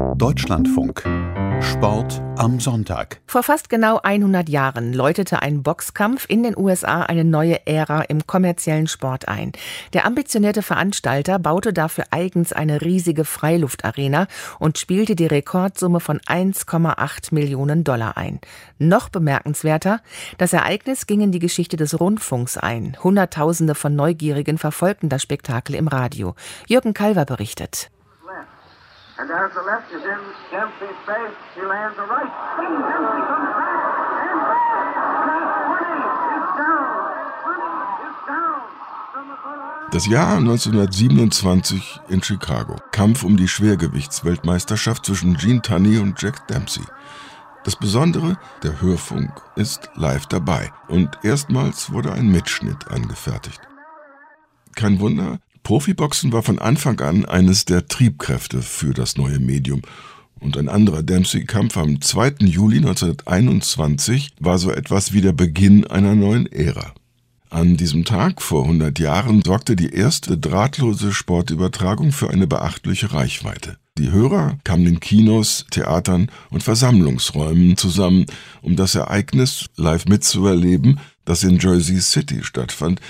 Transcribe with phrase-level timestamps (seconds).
[0.00, 1.04] Deutschlandfunk.
[1.62, 3.20] Sport am Sonntag.
[3.26, 8.26] Vor fast genau 100 Jahren läutete ein Boxkampf in den USA eine neue Ära im
[8.26, 9.52] kommerziellen Sport ein.
[9.92, 14.26] Der ambitionierte Veranstalter baute dafür eigens eine riesige Freiluftarena
[14.58, 18.40] und spielte die Rekordsumme von 1,8 Millionen Dollar ein.
[18.78, 20.00] Noch bemerkenswerter,
[20.38, 22.96] das Ereignis ging in die Geschichte des Rundfunks ein.
[23.02, 26.34] Hunderttausende von Neugierigen verfolgten das Spektakel im Radio.
[26.66, 27.90] Jürgen Kalver berichtet.
[29.20, 30.18] And as the left is in
[30.50, 32.32] Dempsey's face, he lands a right.
[32.56, 33.80] Then Dempsey comes back
[39.92, 42.76] Das Jahr 1927 in Chicago.
[42.92, 46.84] Kampf um die Schwergewichtsweltmeisterschaft zwischen Gene Tunney und Jack Dempsey.
[47.64, 53.60] Das Besondere, der Hörfunk ist live dabei und erstmals wurde ein Mitschnitt angefertigt.
[54.76, 59.82] Kein Wunder, Profiboxen war von Anfang an eines der Triebkräfte für das neue Medium.
[60.40, 62.36] Und ein anderer Dempsey-Kampf am 2.
[62.40, 66.94] Juli 1921 war so etwas wie der Beginn einer neuen Ära.
[67.50, 73.76] An diesem Tag vor 100 Jahren sorgte die erste drahtlose Sportübertragung für eine beachtliche Reichweite.
[73.98, 78.26] Die Hörer kamen in Kinos, Theatern und Versammlungsräumen zusammen,
[78.62, 83.00] um das Ereignis live mitzuerleben, das in Jersey City stattfand,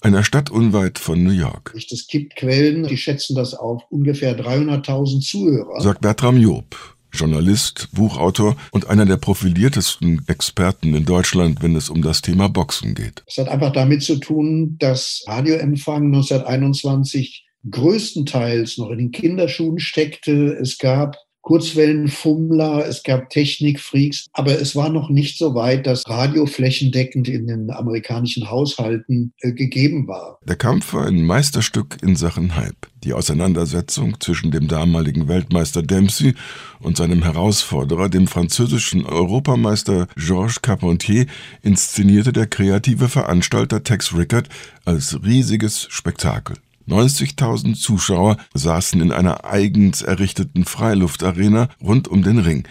[0.00, 1.74] einer Stadt unweit von New York.
[1.76, 5.80] Es gibt Quellen, die schätzen das auf ungefähr 300.000 Zuhörer.
[5.80, 6.76] Sagt Bertram Job.
[7.12, 12.94] Journalist, Buchautor und einer der profiliertesten Experten in Deutschland, wenn es um das Thema Boxen
[12.94, 13.24] geht.
[13.26, 20.56] Es hat einfach damit zu tun, dass Radioempfang 1921 größtenteils noch in den Kinderschuhen steckte.
[20.60, 26.46] Es gab Kurzwellenfummler, es gab Technikfreaks, aber es war noch nicht so weit, dass Radio
[26.46, 30.38] flächendeckend in den amerikanischen Haushalten äh, gegeben war.
[30.46, 32.88] Der Kampf war ein Meisterstück in Sachen Hype.
[33.04, 36.34] Die Auseinandersetzung zwischen dem damaligen Weltmeister Dempsey
[36.80, 41.26] und seinem Herausforderer, dem französischen Europameister Georges Carpentier,
[41.62, 44.48] inszenierte der kreative Veranstalter Tex Rickard
[44.84, 46.56] als riesiges Spektakel.
[46.88, 52.66] 90.000 Zuschauer saßen in einer eigens errichteten Freiluftarena rund um den Ring.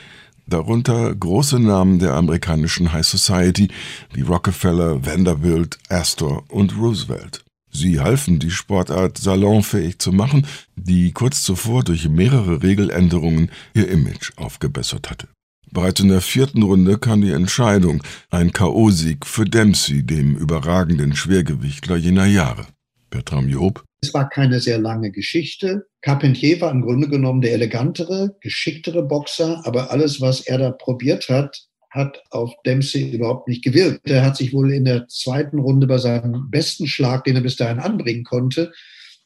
[0.47, 3.69] Darunter große Namen der amerikanischen High Society
[4.13, 7.45] wie Rockefeller, Vanderbilt, Astor und Roosevelt.
[7.71, 14.31] Sie halfen, die Sportart salonfähig zu machen, die kurz zuvor durch mehrere Regeländerungen ihr Image
[14.37, 15.27] aufgebessert hatte.
[15.71, 21.95] Bereits in der vierten Runde kam die Entscheidung, ein K.O.-Sieg für Dempsey, dem überragenden Schwergewichtler
[21.95, 22.65] jener Jahre.
[23.11, 25.87] Bertram Job es war keine sehr lange Geschichte.
[26.01, 31.29] Carpentier war im Grunde genommen der elegantere, geschicktere Boxer, aber alles, was er da probiert
[31.29, 34.09] hat, hat auf Dempsey überhaupt nicht gewirkt.
[34.09, 37.55] Er hat sich wohl in der zweiten Runde bei seinem besten Schlag, den er bis
[37.55, 38.71] dahin anbringen konnte,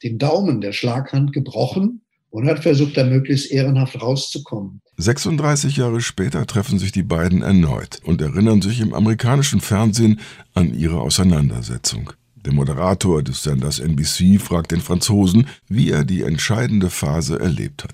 [0.02, 4.82] den Daumen der Schlaghand gebrochen und hat versucht, da möglichst ehrenhaft rauszukommen.
[4.98, 10.20] 36 Jahre später treffen sich die beiden erneut und erinnern sich im amerikanischen Fernsehen
[10.54, 12.14] an ihre Auseinandersetzung.
[12.46, 17.94] Der Moderator des Senders NBC fragt den Franzosen, wie er die entscheidende Phase erlebt hat.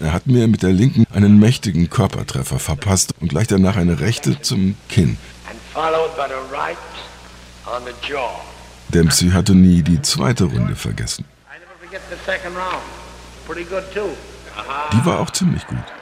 [0.00, 4.40] Er hat mir mit der linken einen mächtigen Körpertreffer verpasst und gleich danach eine rechte
[4.40, 5.18] zum Kinn.
[8.88, 11.24] Dempsey hatte nie die zweite Runde vergessen.
[14.92, 15.99] Die war auch ziemlich gut.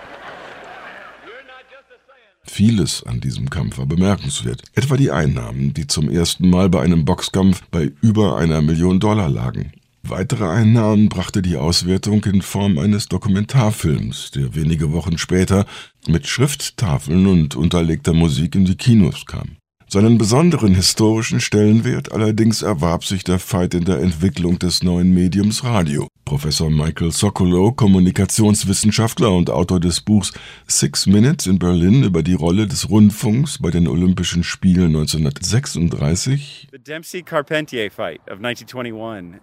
[2.48, 7.04] Vieles an diesem Kampf war bemerkenswert, etwa die Einnahmen, die zum ersten Mal bei einem
[7.04, 9.72] Boxkampf bei über einer Million Dollar lagen.
[10.02, 15.66] Weitere Einnahmen brachte die Auswertung in Form eines Dokumentarfilms, der wenige Wochen später
[16.08, 19.56] mit Schrifttafeln und unterlegter Musik in die Kinos kam.
[19.90, 25.64] Seinen besonderen historischen Stellenwert allerdings erwarb sich der Fight in der Entwicklung des neuen Mediums
[25.64, 26.08] Radio.
[26.28, 30.34] Professor Michael Sokolow, Kommunikationswissenschaftler und Autor des Buchs
[30.66, 36.68] Six Minutes in Berlin über die Rolle des Rundfunks bei den Olympischen Spielen 1936.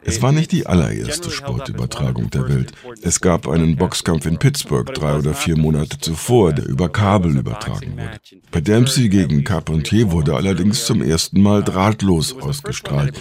[0.03, 2.71] Es war nicht die allererste Sportübertragung der Welt.
[3.01, 7.93] Es gab einen Boxkampf in Pittsburgh drei oder vier Monate zuvor, der über Kabel übertragen
[7.93, 8.19] wurde.
[8.51, 13.19] Bei Dempsey gegen Carpentier wurde allerdings zum ersten Mal drahtlos ausgestrahlt.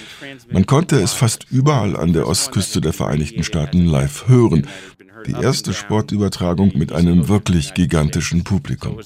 [0.52, 4.66] Man konnte es fast überall an der Ostküste der Vereinigten Staaten Staaten live hören.
[5.28, 8.98] Die erste Sportübertragung mit einem wirklich gigantischen Publikum.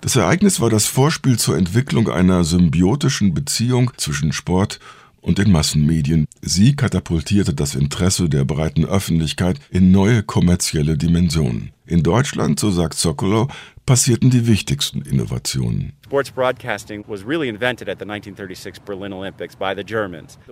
[0.00, 4.80] Das Ereignis war das Vorspiel zur Entwicklung einer symbiotischen Beziehung zwischen Sport
[5.20, 6.26] und den Massenmedien.
[6.40, 11.72] Sie katapultierte das Interesse der breiten Öffentlichkeit in neue kommerzielle Dimensionen.
[11.84, 13.48] In Deutschland, so sagt Sokolow,
[13.84, 15.92] passierten die wichtigsten Innovationen.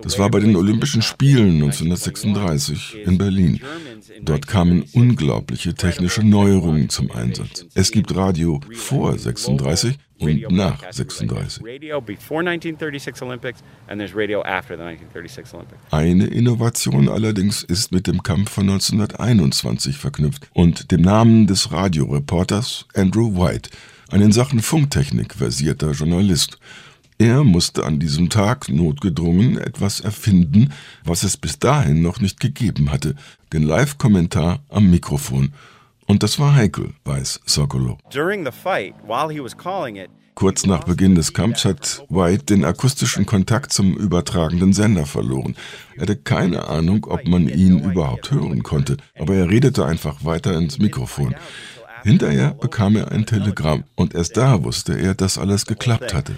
[0.01, 3.61] Das war bei den Olympischen Spielen 1936 in Berlin.
[4.21, 7.67] Dort kamen unglaubliche technische Neuerungen zum Einsatz.
[7.75, 11.63] Es gibt Radio vor 36 und nach 36.
[15.91, 22.87] Eine Innovation allerdings ist mit dem Kampf von 1921 verknüpft und dem Namen des Radioreporters
[22.93, 23.69] Andrew White,
[24.11, 26.57] ein in Sachen Funktechnik versierter Journalist.
[27.17, 30.73] Er musste an diesem Tag notgedrungen etwas erfinden,
[31.03, 33.15] was es bis dahin noch nicht gegeben hatte,
[33.53, 35.53] den Live-Kommentar am Mikrofon.
[36.07, 37.97] Und das war heikel, weiß Sokolow.
[40.33, 45.55] Kurz nach Beginn des Kampfs hat White den akustischen Kontakt zum übertragenden Sender verloren.
[45.95, 50.57] Er hatte keine Ahnung, ob man ihn überhaupt hören konnte, aber er redete einfach weiter
[50.57, 51.35] ins Mikrofon.
[52.03, 56.35] Hinterher bekam er ein Telegramm und erst da wusste er, dass alles geklappt hatte.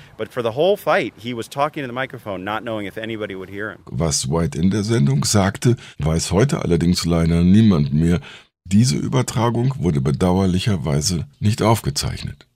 [3.85, 8.19] Was White in der Sendung sagte, weiß heute allerdings leider niemand mehr.
[8.65, 12.47] Diese Übertragung wurde bedauerlicherweise nicht aufgezeichnet.